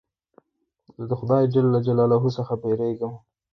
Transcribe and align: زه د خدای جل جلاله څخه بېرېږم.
زه 0.99 1.03
د 1.09 1.11
خدای 1.19 1.43
جل 1.53 1.67
جلاله 1.87 2.17
څخه 2.37 2.53
بېرېږم. 2.61 3.13